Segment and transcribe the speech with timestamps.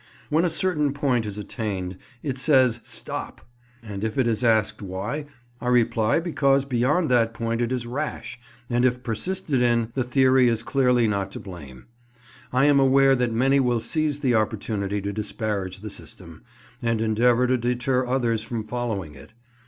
[0.31, 3.39] When a certain point is attained it says STOP;
[3.83, 5.27] and if it is asked why,
[5.61, 10.47] I reply because beyond that point it is rash, and if persisted in, the theory
[10.47, 11.85] is clearly not to blame.
[12.51, 16.41] I am aware that many will seize the opportunity to disparage the system,
[16.81, 19.33] and endeavour to deter others from following it.